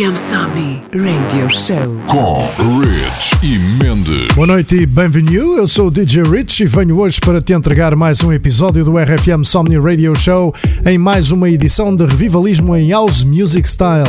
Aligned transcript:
RFM 0.00 0.16
Somni 0.16 0.82
Radio 0.94 1.50
Show 1.50 2.00
com 2.08 2.38
Rich 2.80 3.36
e 3.42 3.58
Mendes. 3.58 4.34
Boa 4.34 4.46
noite 4.46 4.74
e 4.74 4.86
bem-vindo. 4.86 5.34
Eu 5.34 5.68
sou 5.68 5.88
o 5.88 5.90
DJ 5.90 6.22
Rich 6.22 6.62
e 6.62 6.66
venho 6.66 6.98
hoje 6.98 7.20
para 7.20 7.42
te 7.42 7.52
entregar 7.52 7.94
mais 7.94 8.24
um 8.24 8.32
episódio 8.32 8.82
do 8.82 8.96
RFM 8.96 9.44
Somni 9.44 9.78
Radio 9.78 10.16
Show 10.16 10.54
em 10.86 10.96
mais 10.96 11.30
uma 11.32 11.50
edição 11.50 11.94
de 11.94 12.06
revivalismo 12.06 12.74
em 12.74 12.90
House 12.90 13.24
Music 13.24 13.68
Style. 13.68 14.08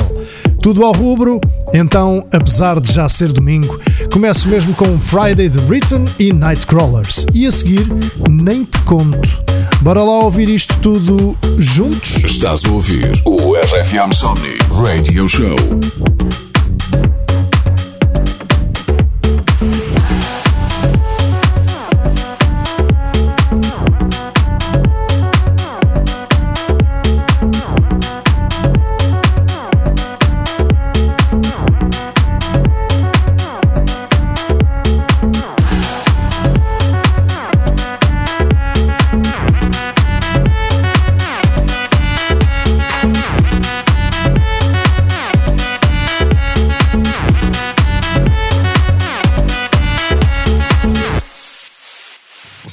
Tudo 0.62 0.86
ao 0.86 0.94
rubro? 0.94 1.42
Então, 1.74 2.26
apesar 2.32 2.80
de 2.80 2.94
já 2.94 3.10
ser 3.10 3.34
domingo, 3.34 3.78
começo 4.14 4.48
mesmo 4.48 4.74
com 4.76 4.98
Friday 4.98 5.50
the 5.50 5.60
Written 5.68 6.06
e 6.18 6.32
Nightcrawlers. 6.32 7.26
E 7.34 7.46
a 7.46 7.52
seguir, 7.52 7.86
nem 8.30 8.64
te 8.64 8.82
conto. 8.84 9.51
Bora 9.82 10.04
lá 10.04 10.20
ouvir 10.20 10.48
isto 10.48 10.78
tudo 10.78 11.36
juntos? 11.58 12.24
Estás 12.24 12.66
a 12.66 12.72
ouvir 12.72 13.20
o 13.26 13.56
RFM 13.56 14.14
Sony 14.14 14.60
Radio 14.70 15.28
Show. 15.28 15.56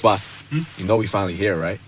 boss. 0.09 0.27
Hmm? 0.49 0.63
You 0.79 0.87
know 0.87 0.97
we 0.97 1.07
finally 1.07 1.35
here, 1.35 1.55
right? 1.55 1.79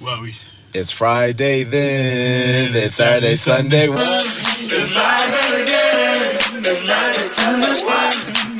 Well, 0.00 0.22
we. 0.22 0.34
It's 0.72 0.90
Friday 0.90 1.62
then. 1.64 2.74
It's 2.74 2.94
Saturday, 2.94 3.36
Sunday. 3.36 3.88
It's 3.90 4.94
live 4.94 5.34
again. 5.60 6.64
It's 6.64 6.86
Friday, 6.86 7.28
Sunday. 7.36 7.72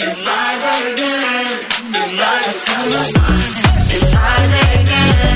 It's 0.04 0.20
Friday 0.26 0.92
again. 0.92 1.48
It's 1.96 2.14
Friday, 2.18 2.58
Sunday. 2.66 3.08
It's 3.96 4.12
live 4.12 4.52
again. 4.82 5.35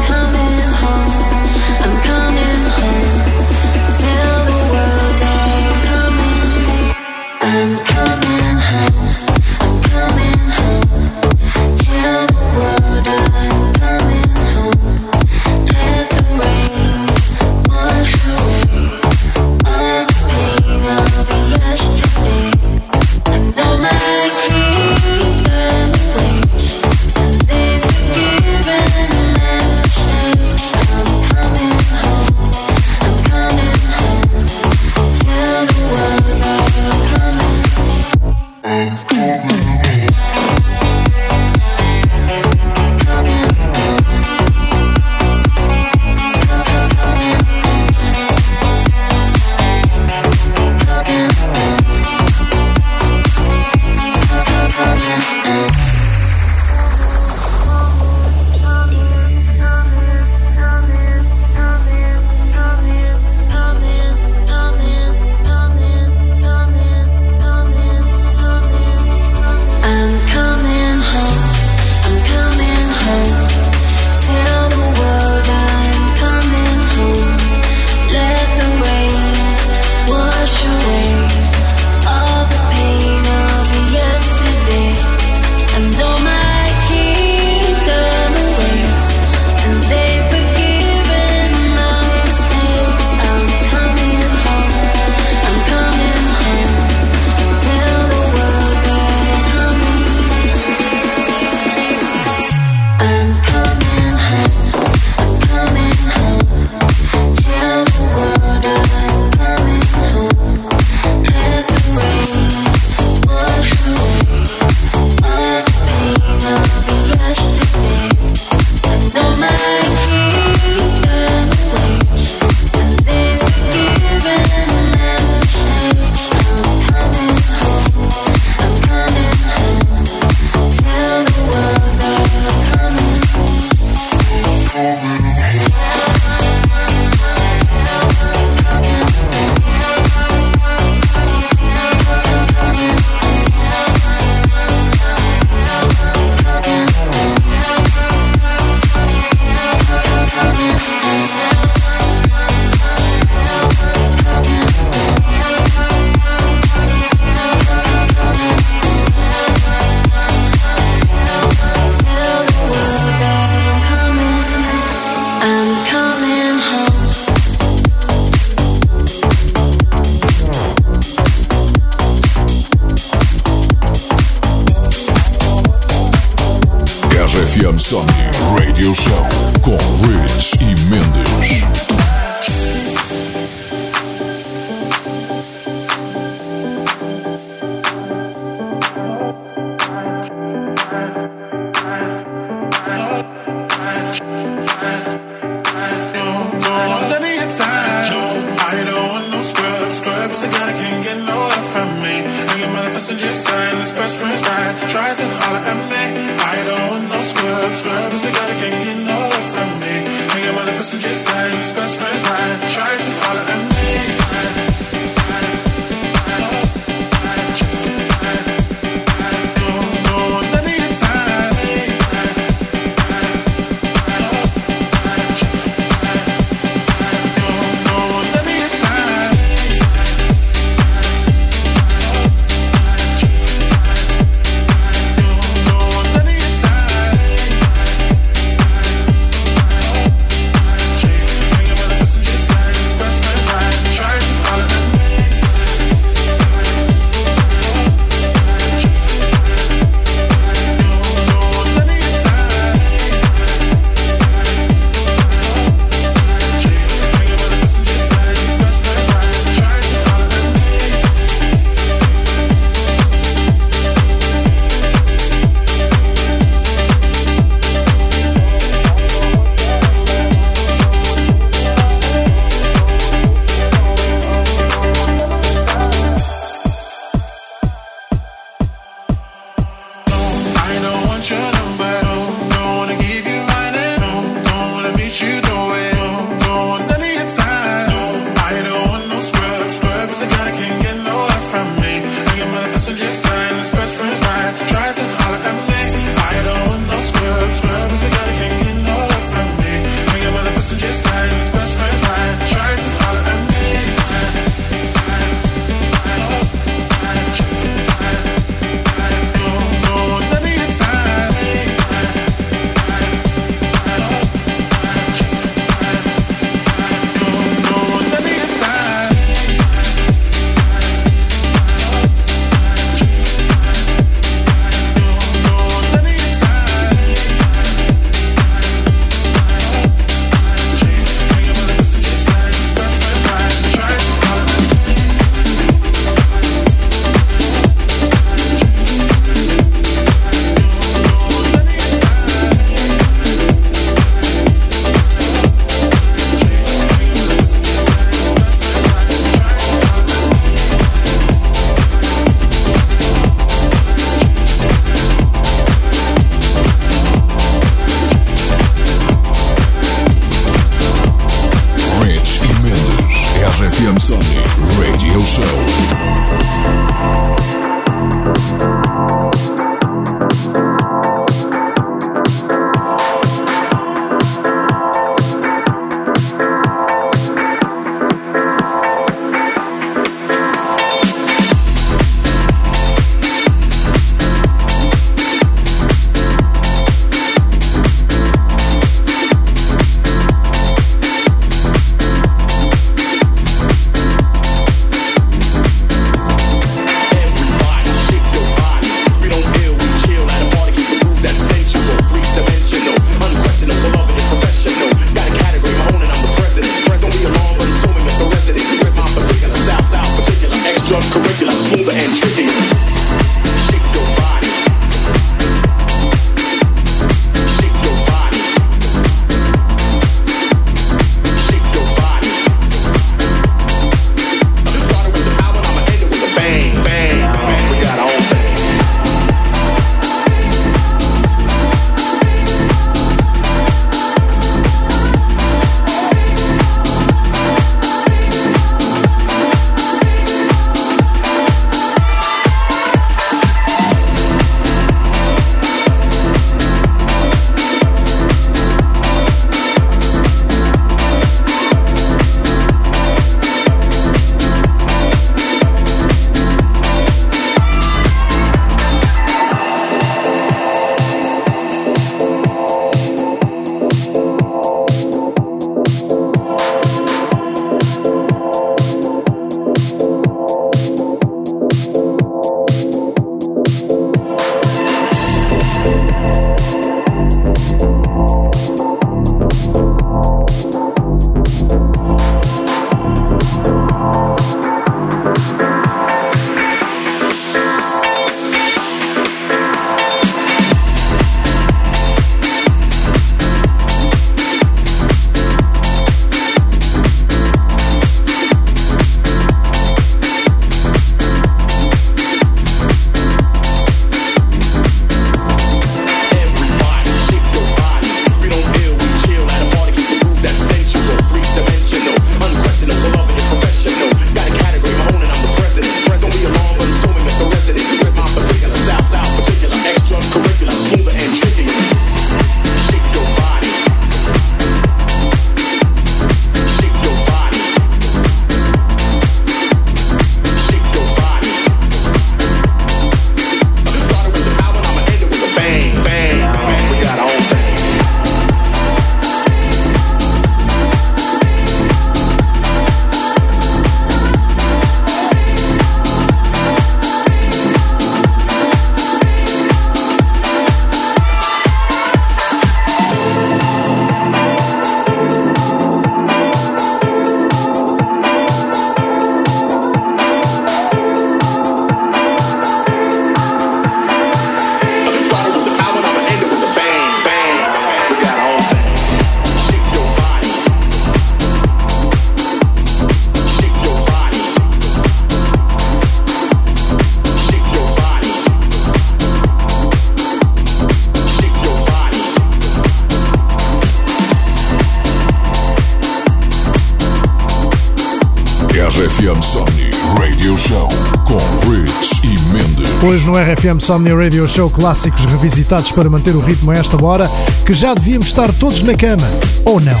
Hoje 593.06 593.26
no 593.26 593.34
RFM 593.34 593.80
Somnia 593.80 594.16
Radio 594.16 594.48
Show 594.48 594.70
clássicos 594.70 595.26
revisitados 595.26 595.92
para 595.92 596.08
manter 596.08 596.34
o 596.34 596.40
ritmo 596.40 596.70
a 596.70 596.76
esta 596.76 596.96
hora, 597.04 597.28
que 597.66 597.74
já 597.74 597.92
devíamos 597.92 598.28
estar 598.28 598.50
todos 598.54 598.82
na 598.82 598.94
cama, 598.94 599.28
ou 599.66 599.78
não. 599.78 600.00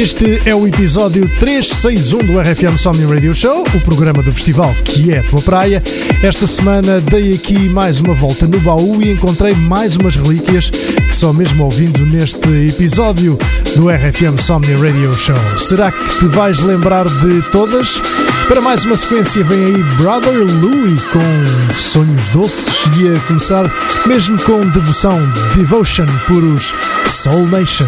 Este 0.00 0.40
é 0.46 0.54
o 0.54 0.66
episódio 0.66 1.28
361 1.40 2.20
do 2.20 2.40
RFM 2.40 2.78
Somni 2.78 3.04
Radio 3.04 3.34
Show, 3.34 3.64
o 3.74 3.80
programa 3.82 4.22
do 4.22 4.32
festival 4.32 4.74
que 4.82 5.12
é 5.12 5.18
a 5.18 5.22
tua 5.24 5.42
praia. 5.42 5.82
Esta 6.22 6.46
semana 6.46 7.02
dei 7.02 7.34
aqui 7.34 7.68
mais 7.68 8.00
uma 8.00 8.14
volta 8.14 8.46
no 8.46 8.58
baú 8.60 9.02
e 9.02 9.12
encontrei 9.12 9.54
mais 9.54 9.96
umas 9.96 10.16
relíquias 10.16 10.70
que 10.70 11.14
só 11.14 11.34
mesmo 11.34 11.64
ouvindo 11.64 12.06
neste 12.06 12.48
episódio 12.66 13.38
do 13.76 13.90
RFM 13.90 14.40
Somni 14.40 14.72
Radio 14.72 15.12
Show. 15.12 15.36
Será 15.58 15.92
que 15.92 16.18
te 16.18 16.24
vais 16.28 16.62
lembrar 16.62 17.04
de 17.04 17.42
todas? 17.52 18.00
Para 18.48 18.62
mais 18.62 18.86
uma 18.86 18.96
sequência 18.96 19.44
vem 19.44 19.62
aí 19.66 19.82
Brother 19.98 20.46
Louie 20.62 20.98
com 21.12 21.74
Sonhos 21.74 22.26
Doces 22.28 22.72
e 22.96 23.14
a 23.14 23.20
começar 23.26 23.70
mesmo 24.06 24.40
com 24.44 24.60
devoção, 24.70 25.20
Devotion 25.54 26.06
por 26.26 26.42
os 26.42 26.72
Soul 27.06 27.46
Nation. 27.48 27.86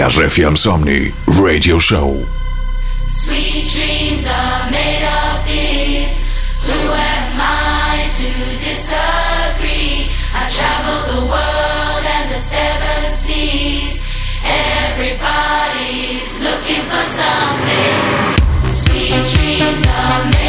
Andreas 0.00 0.32
FM 0.32 0.56
Somni 0.56 1.12
Radio 1.42 1.78
Show. 1.78 2.24
Sweet 3.06 3.68
dreams 3.68 4.24
are 4.26 4.70
made 4.70 5.04
of 5.04 5.44
these. 5.44 6.24
Who 6.64 6.80
am 6.88 7.36
I 7.36 8.08
to 8.08 8.30
disagree? 8.64 10.08
I 10.32 10.48
travel 10.56 11.00
the 11.12 11.20
world 11.28 12.04
and 12.16 12.30
the 12.32 12.40
seven 12.40 13.10
seas. 13.12 14.00
Everybody's 14.88 16.32
looking 16.40 16.84
for 16.88 17.04
something. 17.20 18.00
Sweet 18.72 19.20
dreams 19.36 19.84
are 19.86 20.24
made. 20.30 20.39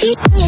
Yeah. 0.00 0.47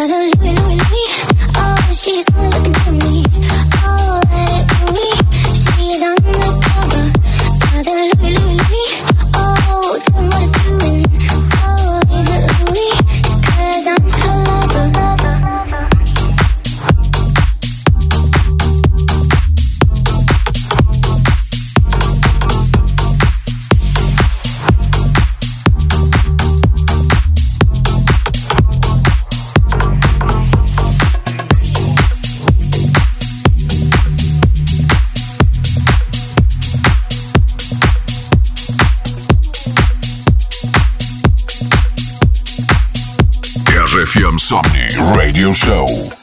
Others 0.00 0.32
will 0.40 0.59
Insomni 44.50 44.88
Radio 45.14 45.52
Show. 45.52 46.19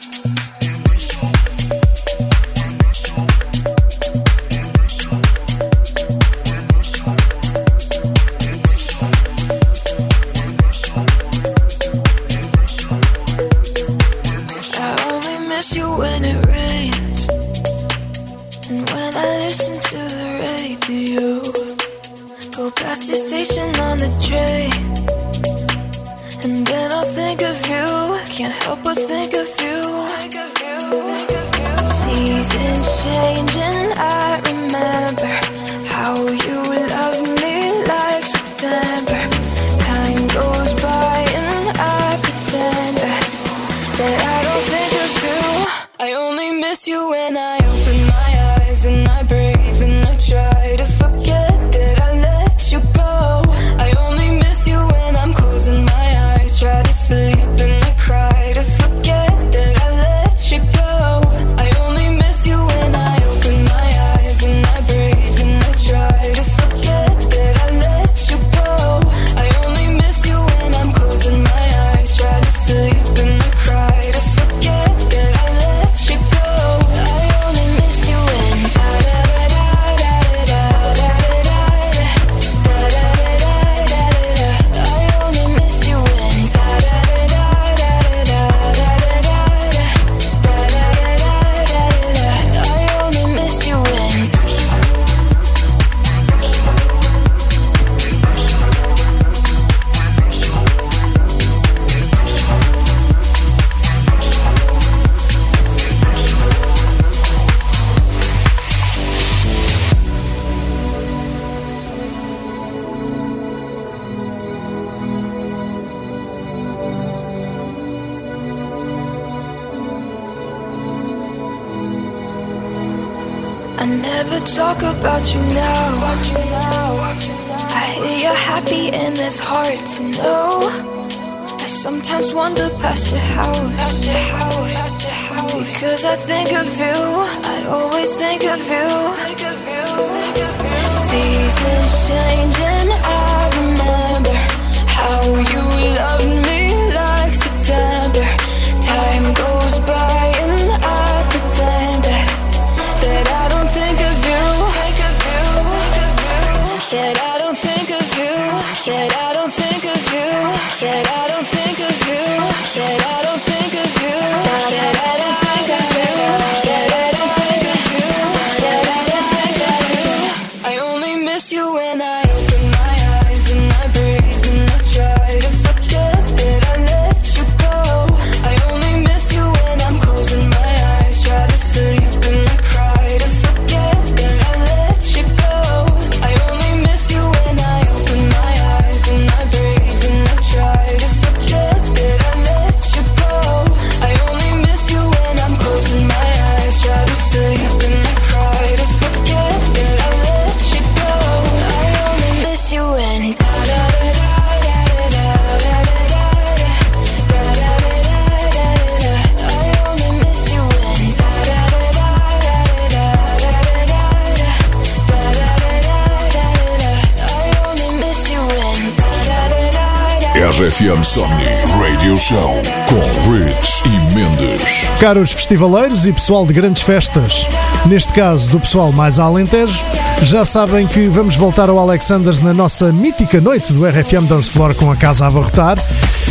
Insomni 220.98 221.46
Radio 221.80 222.18
Show 222.18 222.60
com 222.90 223.32
Ritz 223.32 223.84
e 223.86 224.16
Mendes. 224.16 224.90
Caros 225.00 225.32
festivaleiros 225.32 226.08
e 226.08 226.12
pessoal 226.12 226.44
de 226.44 226.54
grandes 226.54 226.82
festas, 226.82 227.48
neste 227.86 228.12
caso 228.14 228.50
do 228.50 228.60
pessoal 228.60 228.92
mais 228.92 229.20
alentejo, 229.20 229.84
já 230.24 230.44
sabem 230.44 230.88
que 230.88 231.08
vamos 231.08 231.36
voltar 231.36 231.70
ao 231.70 231.78
Alexanders 231.78 232.42
na 232.42 232.52
nossa 232.52 232.92
mítica 232.92 233.40
noite 233.40 233.74
do 233.74 233.86
RFM 233.86 234.26
Dance 234.28 234.50
Floor 234.50 234.74
com 234.74 234.92
a 234.92 234.96
casa 234.96 235.26
a 235.26 235.28
abarrotar. 235.28 235.78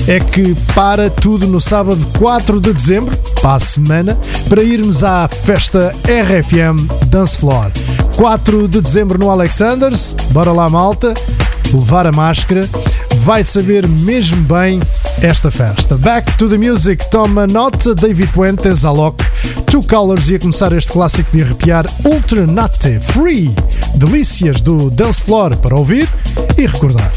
É 0.08 0.18
que 0.18 0.56
para 0.74 1.08
tudo 1.08 1.46
no 1.46 1.60
sábado 1.60 2.04
4 2.18 2.60
de 2.60 2.72
dezembro, 2.72 3.16
para 3.40 3.54
a 3.54 3.60
semana, 3.60 4.18
para 4.48 4.64
irmos 4.64 5.04
à 5.04 5.28
festa 5.28 5.94
RFM 6.04 6.88
Dance 7.06 7.38
Floor. 7.38 7.70
4 8.16 8.66
de 8.66 8.80
dezembro 8.80 9.16
no 9.16 9.30
Alexanders, 9.30 10.16
bora 10.30 10.50
lá 10.50 10.68
malta, 10.68 11.14
levar 11.72 12.06
a 12.06 12.12
máscara 12.12 12.68
vai 13.26 13.42
saber 13.42 13.88
mesmo 13.88 14.40
bem 14.42 14.80
esta 15.20 15.50
festa. 15.50 15.98
Back 15.98 16.36
to 16.36 16.48
the 16.48 16.56
Music, 16.56 17.10
toma 17.10 17.44
nota, 17.44 17.92
David 17.92 18.30
Puentes, 18.32 18.84
Alok, 18.84 19.20
Two 19.68 19.82
Colors 19.82 20.28
e 20.28 20.36
a 20.36 20.38
começar 20.38 20.72
este 20.72 20.92
clássico 20.92 21.36
de 21.36 21.42
arrepiar 21.42 21.84
Ultranate 22.04 23.00
Free, 23.00 23.52
delícias 23.96 24.60
do 24.60 24.90
Dance 24.92 25.20
Floor 25.20 25.56
para 25.56 25.74
ouvir 25.74 26.08
e 26.56 26.66
recordar. 26.66 27.12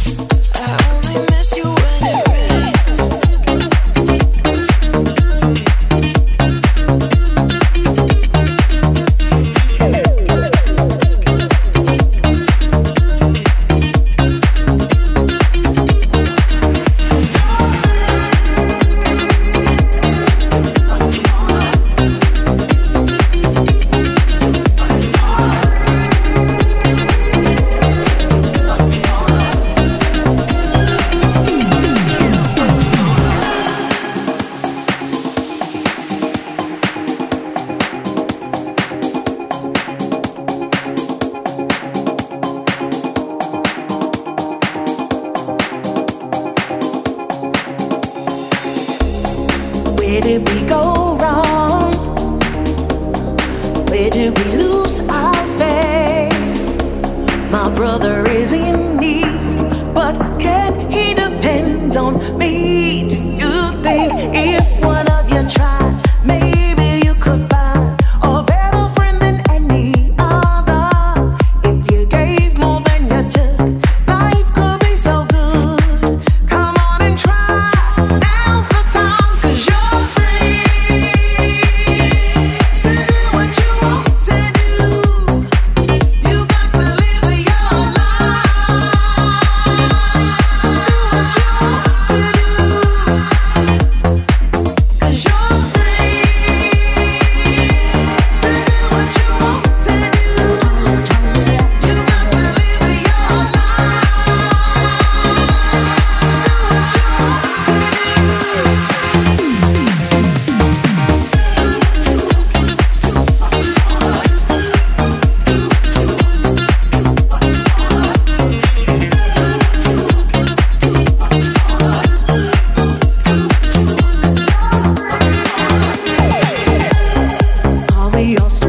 we 128.29 128.37
all 128.37 128.68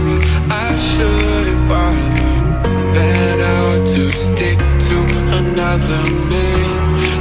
rather 5.71 6.03
me 6.29 6.47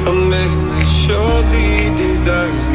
A 0.07 0.15
man 0.31 0.69
that 0.69 0.87
surely 0.87 1.95
deserves. 1.95 2.70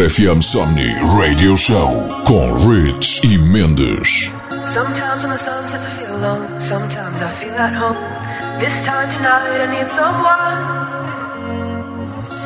RFM 0.00 0.40
Somni 0.40 0.94
Radio 1.18 1.54
Show 1.54 2.08
com 2.24 2.56
Rich 2.66 3.20
e 3.22 3.36
Mendes. 3.36 4.32
Sometimes 4.64 5.22
when 5.22 5.30
the 5.30 5.36
sun 5.36 5.66
sets 5.66 5.84
I 5.84 5.90
feel 5.90 6.16
alone, 6.16 6.58
sometimes 6.58 7.20
I 7.20 7.28
feel 7.28 7.52
at 7.52 7.74
home. 7.74 8.00
This 8.58 8.80
time 8.80 9.10
tonight 9.10 9.60
I 9.60 9.66
need 9.68 9.86
someone. 9.88 10.64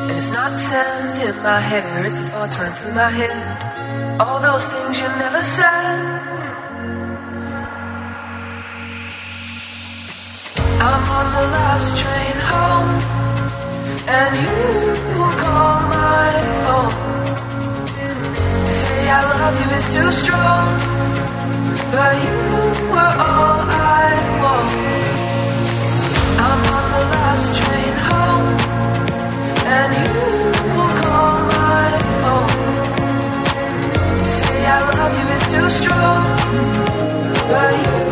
And 0.03 0.17
it's 0.17 0.29
not 0.31 0.59
sand 0.59 1.17
in 1.17 1.35
my 1.43 1.61
hair, 1.61 2.05
it's 2.05 2.19
thoughts 2.19 2.57
running 2.59 2.75
through 2.75 2.93
my 2.93 3.09
head. 3.09 4.19
All 4.19 4.41
those 4.41 4.67
things 4.73 4.99
you 4.99 5.07
never 5.15 5.41
said. 5.41 5.97
I'm 10.83 11.03
on 11.07 11.27
the 11.39 11.45
last 11.55 11.95
train 12.03 12.35
home 12.51 12.91
and 14.11 14.35
you 14.43 15.23
call 15.39 15.87
my 15.87 16.33
phone. 16.67 17.04
I 19.07 19.21
love 19.39 19.55
you 19.61 19.69
is 19.77 19.87
too 19.93 20.11
strong, 20.11 20.65
but 21.91 22.13
you 22.25 22.37
were 22.93 23.15
all 23.21 23.61
I 23.69 24.09
want. 24.41 24.71
I'm 26.45 26.61
on 26.75 26.85
the 26.95 27.03
last 27.13 27.47
train 27.59 27.93
home, 28.09 28.47
and 29.77 29.89
you 30.01 30.13
will 30.73 30.93
call 31.03 31.35
my 31.59 31.89
phone. 32.21 32.55
To 34.23 34.29
say 34.39 34.57
I 34.65 34.79
love 34.97 35.13
you 35.19 35.27
is 35.37 35.45
too 35.53 35.69
strong, 35.69 36.21
but 37.49 37.73
you. 37.85 38.04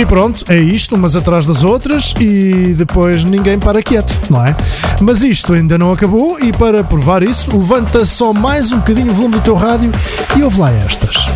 E 0.00 0.06
pronto, 0.06 0.46
é 0.48 0.58
isto, 0.58 0.94
umas 0.94 1.14
atrás 1.14 1.46
das 1.46 1.62
outras 1.62 2.14
e 2.18 2.72
depois 2.74 3.22
ninguém 3.22 3.58
para 3.58 3.82
quieto, 3.82 4.18
não 4.30 4.42
é? 4.46 4.56
Mas 4.98 5.22
isto 5.22 5.52
ainda 5.52 5.76
não 5.76 5.92
acabou 5.92 6.40
e 6.40 6.50
para 6.52 6.82
provar 6.82 7.22
isso, 7.22 7.54
levanta 7.54 8.06
só 8.06 8.32
mais 8.32 8.72
um 8.72 8.78
bocadinho 8.78 9.12
o 9.12 9.14
volume 9.14 9.34
do 9.34 9.42
teu 9.42 9.54
rádio 9.54 9.92
e 10.34 10.42
ouve 10.42 10.58
lá 10.58 10.72
estas. 10.72 11.28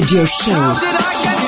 Radio 0.00 0.24
Show. 0.24 1.47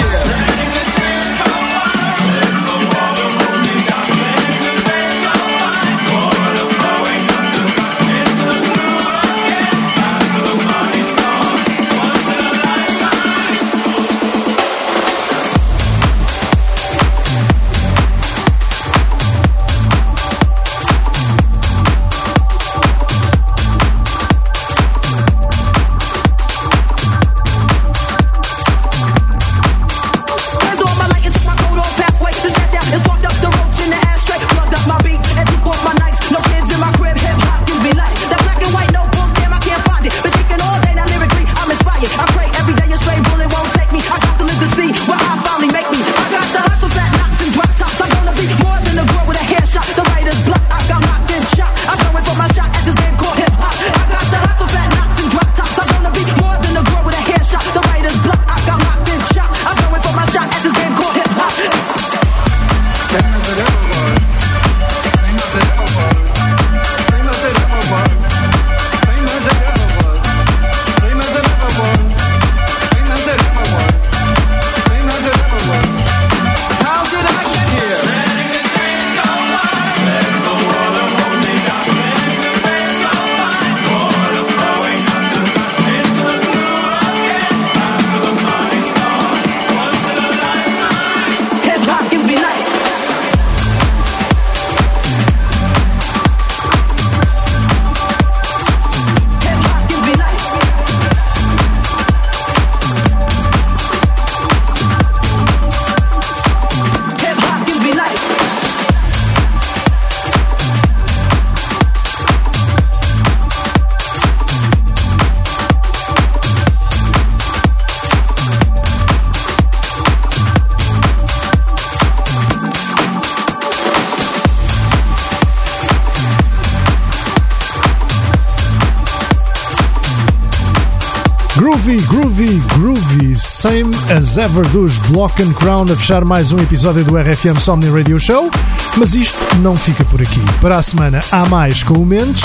Same 133.61 133.91
as 134.17 134.39
Ever 134.39 134.67
dos 134.69 134.97
Block 135.11 135.43
and 135.43 135.53
Crown 135.53 135.83
a 135.83 135.95
fechar 135.95 136.25
mais 136.25 136.51
um 136.51 136.59
episódio 136.61 137.05
do 137.05 137.15
RFM 137.15 137.61
Somni 137.61 137.91
Radio 137.91 138.19
Show. 138.19 138.51
Mas 138.97 139.15
isto 139.15 139.37
não 139.57 139.77
fica 139.77 140.03
por 140.03 140.23
aqui. 140.23 140.41
Para 140.63 140.79
a 140.79 140.83
semana 140.83 141.21
há 141.31 141.45
mais 141.45 141.83
com 141.83 141.93
o 141.99 142.07
Mendes 142.07 142.45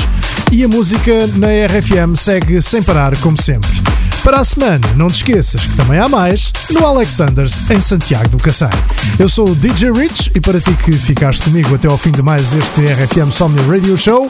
e 0.52 0.62
a 0.62 0.68
música 0.68 1.26
na 1.36 1.48
RFM 1.68 2.14
segue 2.16 2.62
sem 2.62 2.84
parar, 2.84 3.16
como 3.20 3.42
sempre. 3.42 3.72
Para 4.26 4.42
a 4.42 4.44
semana, 4.44 4.86
não 4.98 5.08
te 5.08 5.16
esqueças 5.16 5.66
que 5.66 5.74
também 5.74 5.98
há 6.00 6.10
mais 6.10 6.52
no 6.70 6.86
Alexanders, 6.86 7.62
em 7.70 7.80
Santiago 7.80 8.28
do 8.28 8.38
Cacém. 8.38 8.68
Eu 9.18 9.30
sou 9.30 9.48
o 9.48 9.56
DJ 9.56 9.94
Rich 9.94 10.34
e 10.36 10.42
para 10.42 10.60
ti 10.60 10.74
que 10.74 10.92
ficaste 10.92 11.46
comigo 11.46 11.76
até 11.76 11.88
ao 11.88 11.98
fim 11.98 12.12
de 12.12 12.22
mais 12.22 12.54
este 12.54 12.82
RFM 12.82 13.32
Somni 13.32 13.62
Radio 13.70 13.98
Show, 13.98 14.30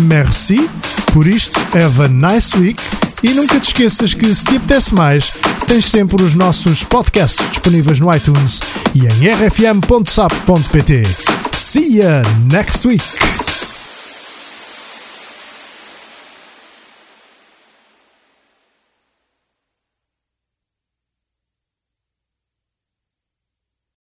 merci. 0.00 0.68
Por 1.14 1.26
isto, 1.26 1.58
have 1.74 2.02
a 2.02 2.08
nice 2.08 2.54
week 2.58 2.82
e 3.22 3.30
nunca 3.30 3.58
te 3.58 3.68
esqueças 3.68 4.12
que 4.12 4.34
se 4.34 4.44
te 4.44 4.56
apetece 4.56 4.94
mais, 4.94 5.32
Tens 5.70 5.84
sempre 5.84 6.20
os 6.24 6.34
nossos 6.34 6.82
podcasts 6.82 7.48
disponíveis 7.48 8.00
no 8.00 8.12
iTunes 8.12 8.58
e 8.92 9.06
em 9.06 9.28
rfm.sap.pt. 9.32 11.02
See 11.54 11.98
you 11.98 12.22
next 12.50 12.84
week! 12.84 13.39